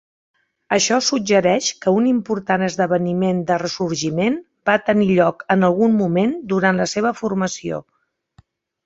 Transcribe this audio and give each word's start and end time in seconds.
Això 0.75 0.95
suggereix 1.07 1.65
que 1.83 1.91
un 1.97 2.07
important 2.11 2.63
esdeveniment 2.67 3.43
de 3.51 3.57
ressorgiment 3.63 4.39
va 4.71 4.79
tenir 4.87 5.11
lloc 5.11 5.45
en 5.57 5.69
algun 5.69 5.95
moment 5.99 6.35
durant 6.55 6.81
la 6.85 6.89
seva 6.95 7.13
formació. 7.21 7.83